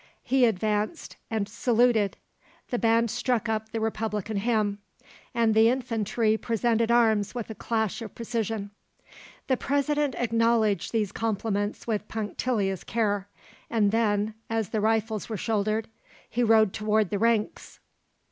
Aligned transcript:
He 0.23 0.45
advanced 0.45 1.17
and 1.29 1.47
saluted; 1.47 2.17
the 2.71 2.79
band 2.79 3.11
struck 3.11 3.47
up 3.47 3.69
the 3.71 3.79
Republican 3.79 4.37
Hymn, 4.37 4.79
and 5.31 5.53
the 5.53 5.69
infantry 5.69 6.37
presented 6.37 6.89
arms 6.89 7.35
with 7.35 7.51
a 7.51 7.53
clash 7.53 8.01
of 8.01 8.15
precision. 8.15 8.71
The 9.45 9.57
President 9.57 10.15
acknowledged 10.17 10.91
these 10.91 11.11
compliments 11.11 11.85
with 11.85 12.07
punctilious 12.07 12.83
care; 12.83 13.27
and 13.69 13.91
then, 13.91 14.33
as 14.49 14.69
the 14.69 14.81
rifles 14.81 15.29
were 15.29 15.37
shouldered, 15.37 15.87
he 16.27 16.41
rode 16.41 16.73
towards 16.73 17.11
the 17.11 17.19
ranks. 17.19 17.79